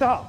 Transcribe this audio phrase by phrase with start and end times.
[0.00, 0.26] 正好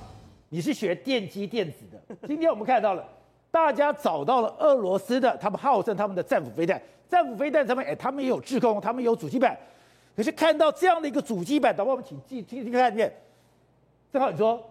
[0.50, 3.08] 你是学电机电子的，今天我们看到了，
[3.50, 9.58] 大家找到了俄罗斯的，他们号称他们的战斧飞弹，战斧飞弹上面，哎，他们也有制空，他们有主机板。
[10.14, 13.10] 可是看到这样的一个主机板，导播我们请继继续看见，
[14.12, 14.62] 正好你说。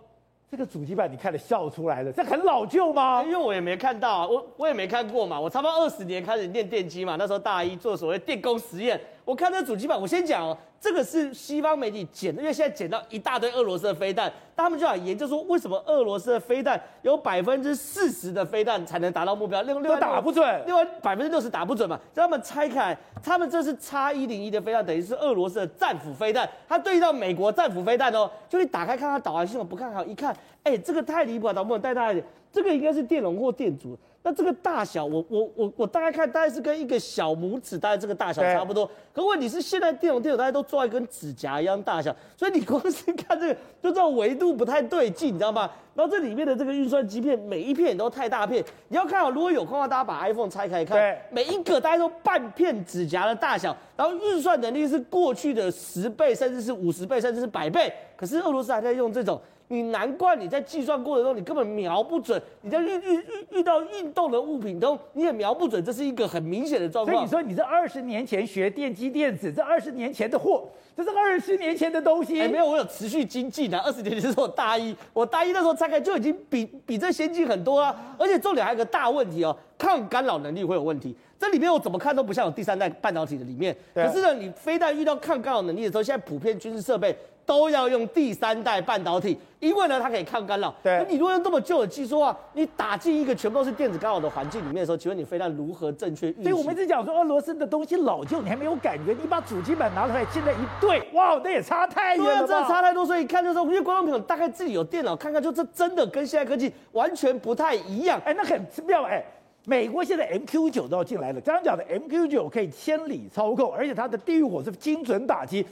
[0.51, 3.23] 这个主机板你看了笑出来了，这很老旧吗？
[3.23, 5.41] 因为我也没看到啊，我我也没看过嘛。
[5.41, 9.01] 我差不多二十年开始练电机嘛，那时候大一做所谓电工实验。
[9.31, 21.97] 我看这主机板，我先讲哦，这个是西方媒体捡的，因为现在捡到一大堆俄罗斯的飞弹，他们就想研究说，为什么俄罗斯的飞弹有百分之四十的飞弹才能达到目标，另外打不准，另外百分之六十打不准嘛？
[22.13, 33.97] 让他们拆开，他们这是叉一零一的飞弹，等于是俄罗斯的战斧飞弹，它对应到美国战斧飞弹哦，就你打开看它导航系统，不看好，一看，哎，这个太离谱了，导播带大一点，这个应该是电容或电阻。
[34.23, 38.89] 那这个大小，我我我我大概看，大概是跟一个小拇指大概这个大小差不多。
[39.15, 45.71] 可问题是，现在电容电容大家都做一根指甲一样大小，所以你光是看这个，就知道维度不太对劲，你知道吗？
[45.95, 48.63] 然后这里面的这个运算晶片，每一片也都太大片。
[48.89, 57.91] 你要看好，如果有空的话，大家把 iPhone 拆开看，每一个大概都半片指甲的大小，然后运算能力是过去的十倍，甚至是五十倍，甚至是百倍。
[58.17, 59.41] 可是俄罗斯还在用这种。
[59.73, 67.15] 你难怪你在计算过程中你根本瞄不准，你在遇遇遇遇到运动的物品中你也瞄不准，这是一个很明显的状况。
[67.15, 72.41] 所以你说你这二十年前学电机电子，这二十年前的货，这是二十年前的东西。
[72.41, 73.79] 哎，没有，我有持续精进的。
[73.79, 77.95] 二十年前是我大一，我大一那时候拆开就已经比比这先进很多啊。
[78.19, 81.15] 而且重点还有一个大问题哦，抗干扰能力会有问题。
[81.39, 83.77] 这里面我怎么看都不像有第三代半导体的里面。
[83.95, 87.17] 可是呢，你非但遇到抗干扰能力的时候，现在普遍军事设备。
[87.51, 90.73] 都要用第三代半导体，因为呢，它可以抗干扰。
[90.85, 96.45] 对，你如果用这么旧的技术啊，你打进一个全部都是电子干扰的环境里面的时候，请问你飞弹如何正确运行？
[96.45, 102.47] 所以我们一直讲说俄罗斯的东西老旧，你还没有感觉，你把主机板拿出来，现在一对，哇，那也差太远了。
[102.47, 108.23] 对啊，这差太多，所以看就是说，因为观众朋友大概自己有电脑看看，就这真的跟现在科技完全不太一样。
[108.25, 109.21] 哎，那很妙哎，
[109.65, 115.67] 美国现在 MQ 九都要进来了，刚刚讲的 MQ 九可以千里操控，而且它的地狱火是精准打击。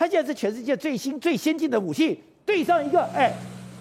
[0.00, 3.30] 它现在是全世界最新最先进的武器，对上一个哎，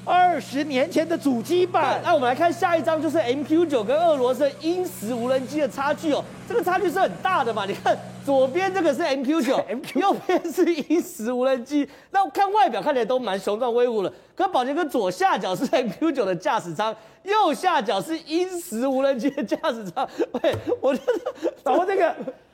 [0.03, 2.01] 二十年前的主机版。
[2.03, 7.65] 那我们来看下一张，就是 MQ 九跟俄罗斯鹰十无人机的差距哦，这个差距是很大的嘛？
[7.65, 11.87] 你看左边这个是 MQ 九， MQ 右边是鹰十无人机。
[12.11, 16.93] 那看外表看起来都蛮雄壮威武的，可宝杰哥左下角是 MQ 九的驾驶舱，
[17.23, 20.05] 右下角是鹰十无人机的驾驶舱。
[20.33, 22.13] 喂，我觉得，然后这个。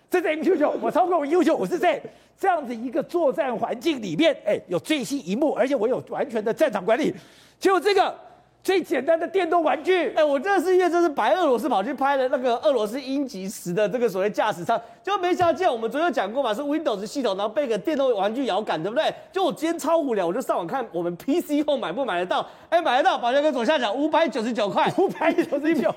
[0.10, 2.02] 这是 MQ9，我操控优秀，我是在
[2.40, 7.14] 这样子一个作战环境里面，哎，有最新一幕，而且我有完全的战场管理，
[7.60, 8.16] 就这个。
[8.66, 19.14] 最简单的电动玩具，哎，我这是因为这是白俄罗斯跑去拍的那个俄罗斯鹰击十的这个所谓驾驶舱，就没想到，见我们昨天有讲过嘛，是 Windows 系统，然后被个电动玩具摇杆，对不对？
[19.32, 22.44] 就我今天超无聊，我就上网看我们 PC 后买不买得到？
[22.70, 25.94] 哎，买得到，宝杰哥左下角五百九十九块，五百九十九。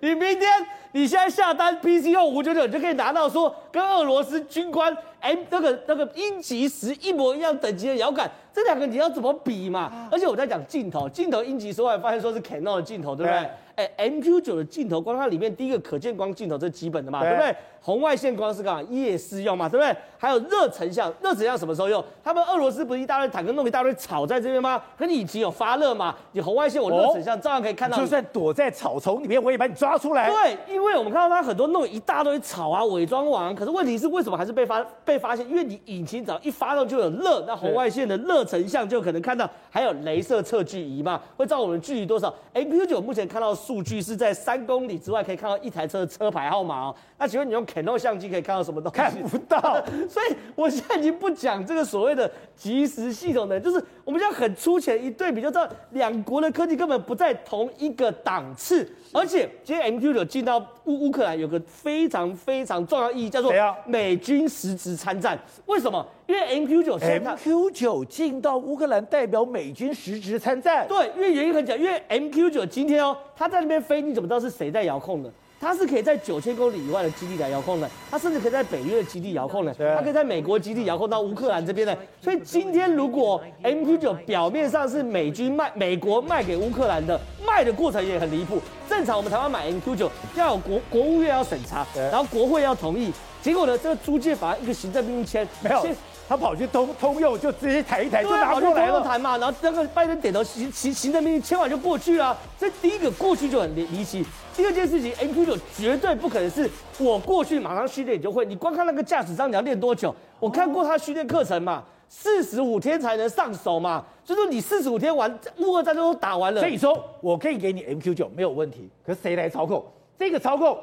[0.00, 0.50] 你明天
[0.90, 4.92] 你现在下单 PC 后五九九你就可以拿到说跟俄罗斯军官。
[5.24, 10.06] 哎，那个那个音级时一模一样等级的摇杆，这两个你要怎么比嘛？
[10.12, 13.48] 而且我在讲镜头，镜头鹰击十我还发现说是 Canon 的镜头，对不对？
[13.76, 17.54] 哎，MQ 九的镜头光它里面第一个可见光镜头这是基本的嘛，对不对？
[17.80, 18.82] 红外线光是干嘛？
[18.90, 19.94] 夜视用嘛，对不对？
[20.16, 22.02] 还有热成像，热成像什么时候用？
[22.22, 24.82] 他们俄罗斯不是一大堆坦克弄一大堆草在这边吗？
[24.96, 26.14] 可你引擎有发热嘛？
[26.32, 27.96] 你红外线我热成像照样可以看到。
[27.98, 30.30] 就算躲在草丛里面，我也把你抓出来。
[30.30, 33.54] 对，因为我们看到他很多弄一大堆草啊，伪装网。
[33.54, 35.46] 可是问题是为什么还是被发被发现？
[35.50, 39.48] 因为你引擎只要一发动就有热，那红外线的热成像就可能看到。
[39.70, 42.32] 还有镭射测距仪嘛，会照我们距离多少。
[42.54, 46.94] MQ 九目前看到的数据是在三公里之外可以看到一台车的车牌号码哦。
[47.18, 48.96] 那请问你用 Canon 相机可以看到什么东西？
[48.98, 49.58] 看不到，
[50.08, 58.86] 所以我现在已经不讲这个所谓的即时系统的，就是我们现在很粗浅一对比，就知道两国的科技根本不在同一个档次。
[59.12, 63.52] 而且今天 M Q 九进到乌乌克兰有个非常非常重要意义，叫做
[63.86, 65.38] 美军实质参战。
[65.66, 66.04] 为什么？
[66.26, 70.86] 因为 MQ9 MQ9 进到乌克兰代表美军实质参战。
[70.88, 75.30] 对，因为原因很简单，因为 MQ9 今天哦，它在那边飞，你怎么知道是谁在遥控的？
[75.60, 81.96] 它是可以在九千公里以外的基地来遥控的，它甚至可以在北约的基地遥控的，它可以在美国基地遥控到乌克兰这边的。
[82.20, 88.60] 所以今天如果 MQ9 表面上是美军卖，美国卖给乌克兰的，卖的过程也很离谱。
[88.88, 93.10] 正常我们台湾买 MQ9 要有国国务院要审查，然后国会要同意，
[93.40, 95.86] 结果呢，这个租借法一个行政命令签没有。
[96.28, 99.02] 他跑去通通用，就直接抬一抬就拿过来了。
[99.02, 102.36] 谈嘛，然后那个拜登点头行行行政命令签完就过去了。
[102.58, 104.24] 这第一个过去就很离离奇。
[104.56, 108.46] 第二件事情，MQ 九绝对不可能是我过去马上训练你就会。
[108.46, 110.14] 你光看那个驾驶舱，你要练多久？
[110.38, 111.82] 我看过他训练课程嘛。
[112.06, 115.28] 四十五天才能上手嘛，所以说你四十五天完
[115.58, 119.84] 乌俄战争都打完了，所以说我可以给你 MQ 九没有问题，可是谁来操控？
[120.16, 120.78] 这个操控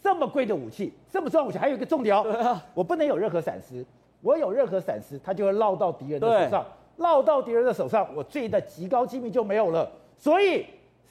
[0.00, 3.84] 这么贵的武器，这么重要武器，还有一个重点哦，啊、我不能有任何闪失，
[4.26, 9.88] 我有任何闪失，它就会落到敌人的手上，落到敌人的手上，我最的极高机密就没有了，
[10.18, 10.66] 所以。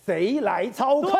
[0.05, 1.11] 谁来操控？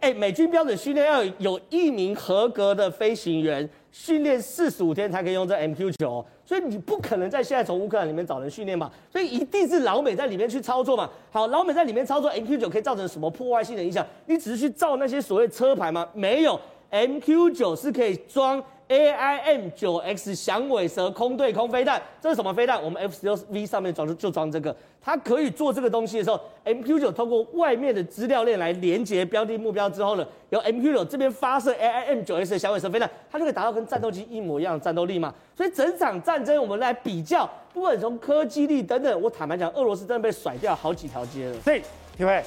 [0.00, 11.08] 哎，美军标准训练要有一名合格的飞行员训练四十五天才可以用这 MQ 九，所以你不可能在现在从乌克兰里面找人训练嘛，所以一定是老美在里面去操作嘛。
[11.30, 14.04] 好，老美在里面操作 MQ 九可以造成什么破坏性的影响？
[14.26, 16.08] 你只是去造那些所谓车牌吗？
[16.12, 16.58] 没有
[16.90, 18.60] ，MQ 九是可以装。
[18.88, 22.80] AIM 九 X 响尾蛇空对空飞弹，这是什么飞弹？
[22.82, 35.34] 我们 F 十六 V 上面装就装这个，它可以做这个东西的时候，MQ 九通过外面的资料链来连接标的目标之后呢，由 MQ 九这边发射 AIM 九 X 的响尾蛇飞弹，它就可以达到跟战斗机一模一样的战斗力嘛。
[35.56, 41.60] 所以整场战争我们来比较，不管从科技力等等，我坦白讲，俄罗斯真的被甩掉好几条街了。
[41.60, 41.82] 所以，
[42.18, 42.42] 各位。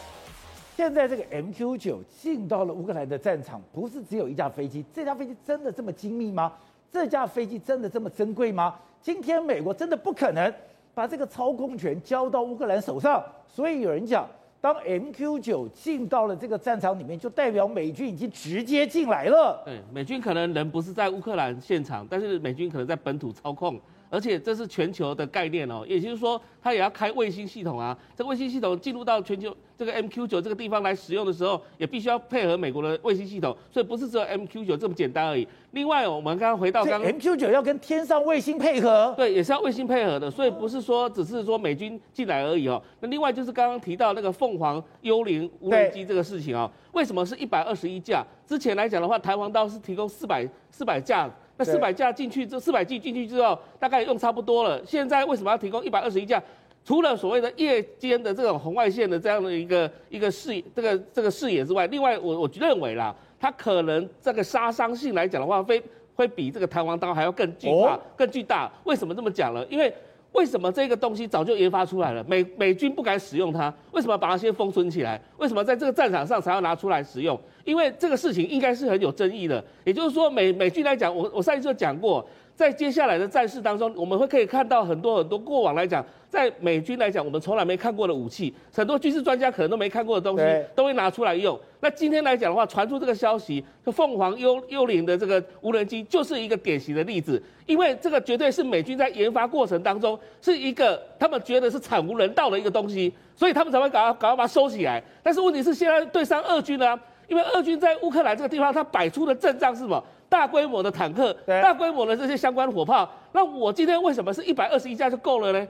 [0.79, 6.53] 现在这个 MQ 九进到了乌克兰的战场，不是只有一架飞机，这架飞机真的这么精密吗？
[6.89, 8.73] 这架飞机真的这么珍贵吗？
[9.01, 10.49] 今天美国真的不可能
[10.95, 14.25] 把这个操控权交到乌克兰手上，所以有人讲，
[14.61, 19.61] 当 MQ 九进到了这个战场里面，就代表美军已经直接进来了。
[19.65, 23.77] 对，美军可能人不是在乌克兰现场，但是美军可能在本土操控。
[24.09, 27.97] 而且这是全球的概念哦，也就是说，它也要开卫星系统啊。
[28.15, 35.47] 这个卫星系统进入到全球这个 MQ 九这个地方来使用的时候，也必须要配合美国的卫星系统，所以不是只有 MQ 九这么简单而已。
[35.71, 42.81] 另外，我们刚刚回到刚刚 MQ 九要跟天上卫星配合，对，也是要卫星配合的，所以不是说只是说美军进来而已哦。
[42.99, 48.25] 那另外就是刚刚提到那个凤凰幽灵无人机这个事情哦，为什么是一百二十一架？
[48.47, 51.29] 之前来讲的话，台湾刀是提供四百四百架。
[51.59, 54.81] 那四百架进去，这四百 G 进去之后，大概用差不多了。
[54.85, 56.41] 现在为什么要提供一百二十一架？
[56.85, 65.83] 除了所谓的夜间的这种红外线的这样的一个一个视这个这个视野之外，另外我我认为啦，它可能这个杀伤性来讲的话，非
[66.15, 68.71] 会比这个弹簧刀还要更巨大，更巨大。
[68.85, 69.65] 为什么这么讲呢？
[69.69, 69.93] 因为
[70.31, 73.71] 为什么这个东西早就研发出来了，美美军不敢使用它？
[73.91, 75.21] 为什么把它先封存起来？
[75.37, 77.37] 为什么在这个战场上才要拿出来使用？
[77.69, 79.63] 因为这个事情应该是很有争议的。
[79.83, 86.03] 也就是说美，美美军来讲，我我上一次讲过，在接下来的战事当中，我们会可以看到很多很多过往来讲。
[86.27, 90.43] 在美军来讲，我们从来没看过的武器，很多军事专家可能都没看过的东西，
[90.75, 91.59] 都会拿出来用。
[91.79, 97.41] 那今天来讲的话，传出这个消息，就凤凰幽幽灵的这个无人机，就是一个典型的例子。
[97.65, 105.01] 因为这个绝对是美军在研发过程当中，是一个他们觉得是惨无人道的一个东西，所以他们才会赶快赶快把它收起来。
[105.23, 106.99] 但是问题是，现在对上俄军呢？
[107.29, 110.03] 因为俄军在乌克兰这个地方，它摆出的阵仗是什么？
[110.27, 113.09] 大规模的坦克，大规模的这些相关火炮。
[113.31, 115.67] 那我今天为什么是一百二十一架就够了呢？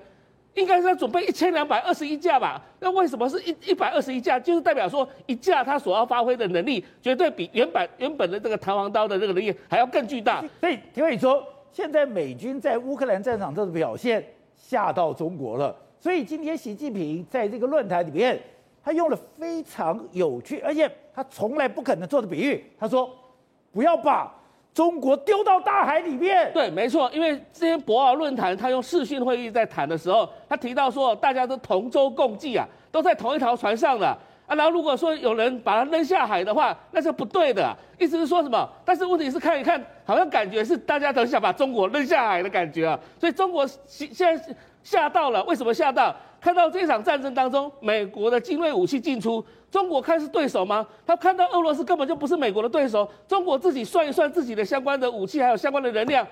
[0.56, 2.62] 应该是要准备一千两百二十一架吧？
[2.80, 4.40] 那为什么是一一百二十一架？
[4.40, 10.44] 就是代表说一架它所要发挥的能力，绝对比原本原本的这个弹簧刀的这个能力还要更巨大。
[10.60, 11.42] 所以，可以说，
[11.72, 14.26] 现在美军在乌克兰战场这个表现
[14.56, 15.74] 吓到中国了。
[16.00, 18.42] 所以今天习近平在这个论坛里面，
[18.84, 20.90] 他用了非常有趣，而且
[21.20, 22.64] 他从来不可能做的比喻。
[22.80, 23.10] 他说
[23.74, 24.34] ：“不要把。”
[24.72, 34.56] 中国丢到大海里面，对，没错，因为之前博鳌论坛他用视讯会议在谈的时候，他提到说大家都同舟共济啊，都在同一条船上的啊。
[34.56, 37.76] 然后如果说有人把他扔下海的话，那是不对的。
[37.98, 38.70] 意思是说什么？
[38.86, 43.00] 但是问题是看一看，好像感觉是大家都想把中国扔下海的感觉啊。
[43.20, 46.16] 所以中国现现在吓到了，为什么吓到？
[46.42, 49.46] 看到这场战争当中，美国的精锐武器进出。
[49.70, 50.84] 中国看是对手吗？
[51.06, 53.08] 他看到俄罗斯根本就不是美国的对手。
[53.28, 56.26] 中国自己算一算自己的相关的武器，还有相关的能量，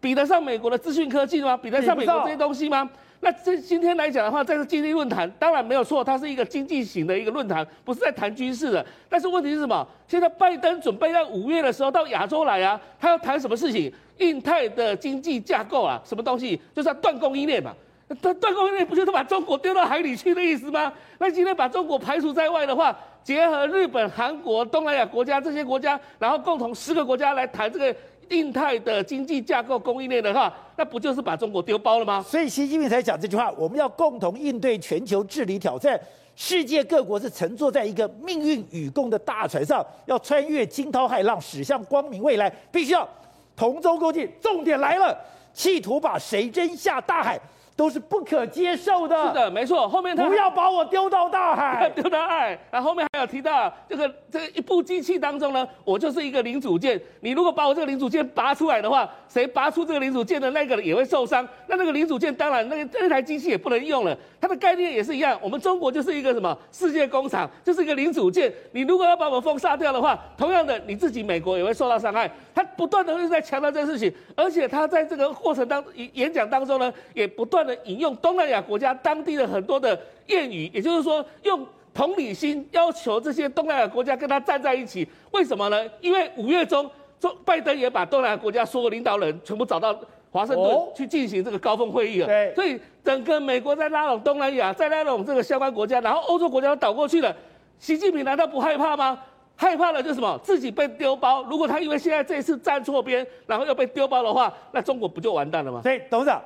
[0.00, 1.56] 比得上美国的资讯科技吗？
[1.56, 2.88] 比得上美国这些东西吗？
[3.20, 8.84] 那这今天来讲的话，这个经济论坛当然没有错，它是一个经济型的一个论坛，不是在谈军事的。
[9.08, 9.86] 但是问题是什么？
[10.06, 13.92] 现在拜登准备在五月的时候到亚洲来啊，他要谈什么事情？
[14.18, 16.60] 印太的经济架构啊，什么东西？
[16.74, 17.72] 就是要断供应链嘛。
[18.20, 20.92] 断断供应链不就是把中国丢到海里去的意思吗？
[21.18, 27.96] 那今天把中国排除在外的话，结合日本、韩国、东南亚国家这些国家，然后共同十个国家来谈这个
[28.30, 32.24] 印太的经济架构供应链的话，那不就是把中国丢包了吗？
[32.26, 36.00] 所以习近平才讲这句话：我们要共同应对全球治理挑战。
[36.36, 43.08] 世界各国是乘坐在一个命运与共的大船上，要穿越惊涛骇浪，驶向光明未来，必须要
[43.54, 44.28] 同舟共济。
[44.40, 45.16] 重点来了，
[45.52, 47.40] 企图把谁扔下大海？
[47.76, 49.28] 都是不可接受的。
[49.28, 49.88] 是的，没错。
[49.88, 52.58] 后面他不要把我丢到大海， 丢到海。
[52.70, 57.00] 然后后面还有提到这个这个一部机器当中呢，我就是一个零组件。
[57.20, 61.46] 你如果把我这个零组件拔出来的话，谁拔出这个零组件的那个也会受伤。
[61.66, 64.16] 那那个零组件当然那个那台机器也不能用了。
[64.40, 65.38] 它的概念也是一样。
[65.42, 68.52] 我们中国就是一个什么世界工厂，就是一个零组件。
[68.72, 72.30] 你如果要把我们封杀掉的话，同样的你自己美国也会受到伤害。
[72.54, 85.08] 他不断的是在强调这件事情，而且他在这个过程当演讲当中呢，也不断的引用东南亚国家当地的很多的谚语，也就是说用同理心要求这些东南亚国家跟他站在一起。
[85.30, 85.84] 为什么呢？
[86.00, 89.98] 因为五月中，中拜登也把东南亚国家所有领导人全部找到
[90.30, 92.26] 华盛顿去进行这个高峰会议了。
[92.26, 97.34] 对，所以整个美国在拉拢东南亚，在拉拢这个相关国家，然后欧洲国家都倒过去了。
[97.78, 99.18] 习近平难道不害怕吗？
[99.56, 100.36] 害怕的就是什么？
[100.42, 101.44] 自己被丢包。
[101.44, 105.80] 如果他因为现在这一次站错边，然后又被丢包的话，那中国不就完蛋了吗？
[105.80, 106.42] 所以董事长，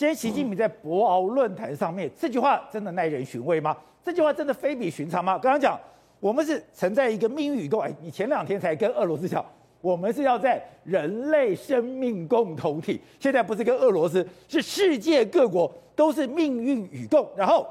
[0.00, 3.76] 今天习近平在博鳌论坛上面、这句话真的耐人寻味吗？
[4.02, 5.38] 这句话真的非比寻常吗？
[5.38, 5.78] 刚刚讲，
[6.20, 7.82] 我们是存在一个命运与共。
[7.82, 9.44] 哎，你前两天才跟俄罗斯讲，
[9.82, 12.98] 我们是要在人类生命共同体。
[13.18, 17.28] 现在不是跟俄罗斯，是世界各国都是命运与共。
[17.36, 17.66] 然后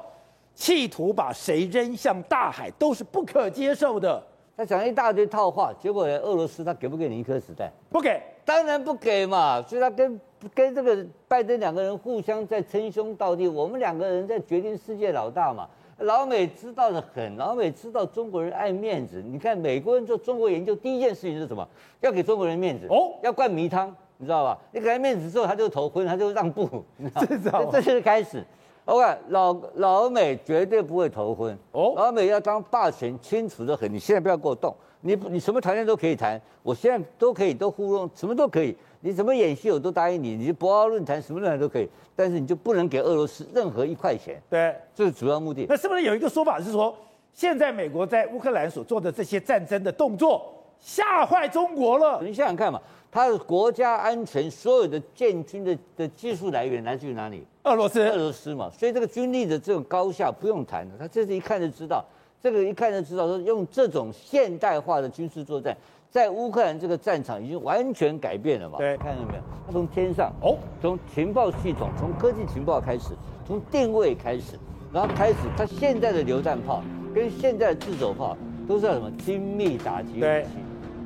[0.54, 4.24] 企图把谁扔向大海，都是不可接受的。
[4.60, 7.72] 他讲一大堆套话，结果呢，俄罗斯他给不给你一颗子弹？
[7.88, 9.62] 不给，当然不给嘛。
[9.62, 10.20] 所以他跟
[10.54, 15.66] 跟这个拜登两个人互相在称兄道弟，我们两个人在决定世界老大嘛。
[16.00, 19.22] 老美知道的很，老美知道中国人爱面子。
[19.26, 21.66] 你看美国人做中国研究，第一件事情是什么？
[22.02, 23.88] 要给中国人面子哦，要灌迷汤，
[24.18, 24.58] 你知道吧？
[24.72, 28.44] 你给他面子之后，他就头昏，他就让步，你知道 这是这就是开始。
[28.90, 33.92] 我看老老美绝对不会头昏哦，老美要当霸权，清楚的很。
[33.92, 38.76] 你现在不要给我动，你你什么条件都可以谈，我现在都可以都糊弄，什么都可以。
[39.00, 44.42] 你怎么演戏我都答应你，你博鳌论坛什么论坛都可以，但是你就不能给俄罗斯任何一块钱。
[44.50, 45.66] 对，这是主要目的。
[45.68, 46.92] 那是不是有一个说法是说，
[47.32, 52.20] 现在美国在乌克兰所做的这些战争的动作吓坏中国了？
[52.22, 52.80] 你想想看嘛。
[53.12, 57.44] 他的国家安全所有的建军的的技术来源来自于哪里？
[57.64, 58.70] 俄罗斯，俄罗斯嘛。
[58.70, 62.04] 所以这个军力的这种高下不用谈了，他这是一看就知道，
[62.40, 65.76] 这个一看就知道说用这种现代化的军事作战，
[66.08, 68.78] 在乌克兰这个战场已经完全改变了嘛。
[68.78, 69.42] 对，看到没有？
[69.66, 73.08] 他从天上哦，从情报系统，从科技情报开始，
[73.44, 74.56] 从定位开始，
[74.92, 76.80] 然后开始他现在的榴弹炮
[77.12, 78.36] 跟现在的自走炮
[78.68, 80.46] 都是叫什么精密打击武器。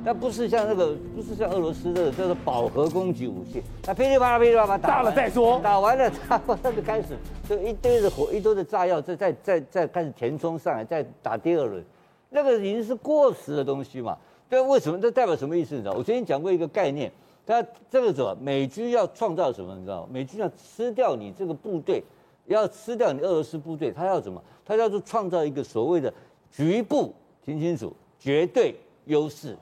[0.05, 7.17] 那不是像那个，不是像俄罗斯的叫做饱和攻击武器，那噼里啪啦噼里啪啦打大了再说，打完了他他就开始
[7.49, 11.83] 就一堆的火，一堆的炸药，再再再再开始填充上来，再打第二轮，
[12.29, 14.15] 那个已经是过时的东西嘛。
[14.47, 15.01] 对，为什么？
[15.01, 15.73] 这代表什么意思？
[15.73, 15.93] 你知道？
[15.93, 17.11] 我曾经讲过一个概念，
[17.43, 18.37] 他这个什么？
[18.39, 19.75] 美军要创造什么？
[19.75, 20.07] 你知道？
[20.11, 22.03] 美军要吃掉你这个部队，
[22.45, 24.39] 要吃掉你俄罗斯部队，他要什么？
[24.63, 26.13] 他要做创造一个所谓的
[26.51, 27.11] 局部，
[27.43, 29.57] 听清楚，绝对优势。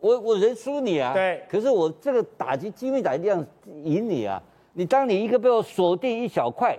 [0.00, 3.46] 我我人输你啊，对，可是我这个打击精密打击力量
[3.84, 4.42] 赢你啊！
[4.72, 6.78] 你当你一个被我锁定一小块，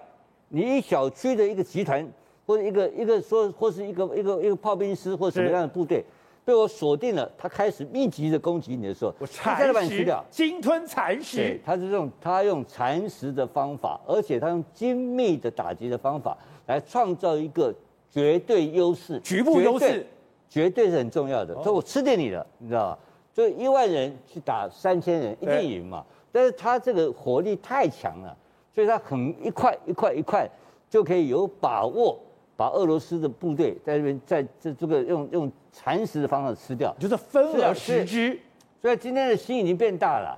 [0.49, 2.07] 你一小区的一个集团，
[2.45, 6.03] 或者一个一个说或是一个一个一个炮兵师或什么样的部队
[6.43, 11.59] 被我锁定了，他开始密集的攻击你的时候，我蚕食把你吃掉，鲸吞蚕食。
[11.63, 16.35] 他是用他用蚕食的方法，而且他用精密的打击的方法
[16.65, 17.71] 来创造一个
[18.09, 20.07] 绝对优势，局部优势，
[20.49, 21.53] 绝对是很重要的。
[21.61, 22.99] 所以我吃定你了，你知道吧？
[23.41, 26.05] 就一万人去打三千人，一定赢嘛？
[26.31, 28.35] 但是他这个火力太强了，
[28.73, 30.49] 所以他很一块一块一块
[30.89, 32.19] 就可以有把握
[32.55, 38.39] 把俄罗斯的部队在这边在这这个用用蚕食的方式吃掉，就是分而食之。
[38.81, 40.37] 所以今天的心已经变大了。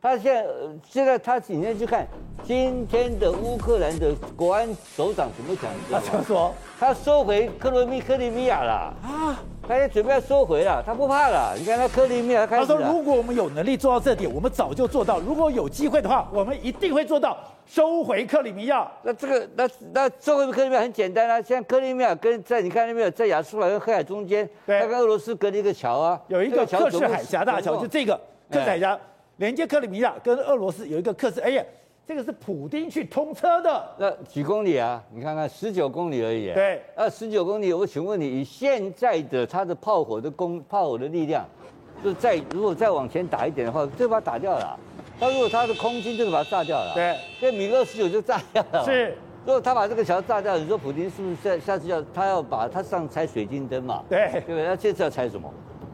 [0.00, 0.46] 他现在
[0.84, 2.06] 现在他今天去看
[2.42, 5.70] 今天的乌克兰的国安首长怎么讲？
[5.90, 6.52] 他怎么说？
[6.78, 9.42] 他收回克罗米克里米亚了啊！
[9.66, 11.54] 他也准备要收回了，他不怕了。
[11.56, 12.66] 你看他克里米亚开始。
[12.66, 15.20] 他说：“如果我们有能力做到这点，我们早就做到。
[15.20, 21.40] 如果有机会的话，我们一定会做到收回克里米亚。”那这个那那收回克里米亚很简单啊！
[21.40, 28.14] 现在克里米亚跟在你看那边在亚速海跟黑海中间，他跟俄罗斯隔了一个桥啊，有一个克什海峡大桥，就这个
[28.50, 28.98] 克什海峡。
[29.36, 31.64] 连接克里米亚跟俄罗斯有一个克什，哎呀，
[32.06, 33.88] 这个是普丁去通车的。
[33.98, 35.02] 那几公里啊？
[35.12, 36.52] 你看看，十九公里而已。
[36.52, 41.44] 对，那，十九公里，我请问你，以现在的它的炮火的攻炮火的力量，
[42.02, 44.78] 就再如果再往前打一点的话，就把它打掉了。
[45.20, 46.92] 他如果他的空军，就把它炸掉了。
[46.94, 48.84] 对，这米二十九就炸掉了。
[48.84, 49.16] 是，
[49.46, 54.02] 如果他把这个桥炸掉，你说普京是不是下下次要他要把他上拆水晶灯嘛？
[54.08, 54.66] 对，对不对？
[54.66, 55.48] 他这次要拆什么？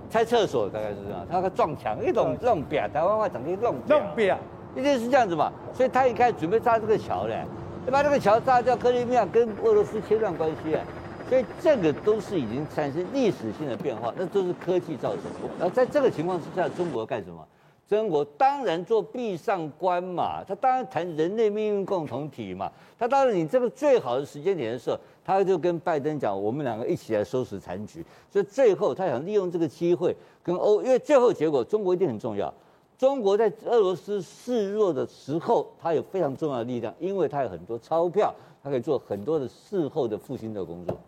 [0.09, 4.39] 拆厕所大概是这样，他个撞墙一种弄扁，台湾话讲的弄弄扁，
[4.79, 5.53] 一定是这样子嘛。
[5.75, 7.45] 所以他一开始准备炸这个桥嘞，
[7.91, 10.85] 把这个桥炸掉，克里米亚跟俄罗斯切断关系啊。
[11.29, 15.55] 所以这个都是已经产生历史性的变化，那都是科技造成的。
[15.59, 17.47] 然后在这个情况之下，中国干什么？
[17.87, 22.71] 中国当然做闭上关嘛，他当然谈人类命运共同体嘛。
[22.99, 28.05] 他当然你这个最好的时间点的时候，他就跟拜登讲，我们两个一起来收拾残局。
[28.31, 32.53] 所以最后他想利用这个机会跟欧，因为最后结果中国一定很重要。
[32.99, 40.99] 中国在俄罗斯示弱的时候，他有非常重要的力量，因为他有很多钞票，他可以做很多的事后的复兴的工作。